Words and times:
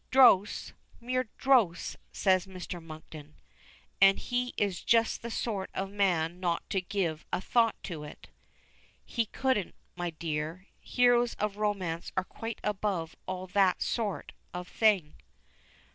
"Dross 0.09 0.73
mere 0.99 1.29
dross!" 1.37 1.95
says 2.11 2.47
Mr. 2.47 2.81
Monkton. 2.81 3.35
"And 4.01 4.17
he 4.17 4.55
is 4.57 4.81
just 4.83 5.21
the 5.21 5.29
sort 5.29 5.69
of 5.75 5.91
man 5.91 6.39
not 6.39 6.67
to 6.71 6.81
give 6.81 7.23
a 7.31 7.39
thought 7.39 7.75
to 7.83 8.03
it." 8.03 8.29
"He 9.05 9.27
couldn't, 9.27 9.75
my 9.95 10.09
dear. 10.09 10.65
Heroes 10.79 11.35
of 11.35 11.57
romance 11.57 12.11
are 12.17 12.23
quite 12.23 12.59
above 12.63 13.15
all 13.27 13.45
that 13.45 13.83
sort 13.83 14.31
of 14.55 14.67
thing." 14.67 15.17